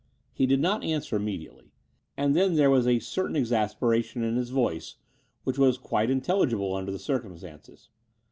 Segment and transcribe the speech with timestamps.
[0.33, 1.69] He did not answer immediately:
[2.17, 4.95] and then there was a certain exasperation in his voice,
[5.43, 7.89] which was quite intelligible under the circumstances.